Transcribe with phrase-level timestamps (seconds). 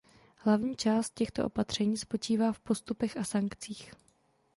[0.37, 3.91] Hlavní část těchto opatření spočívá v postupech a sankcích.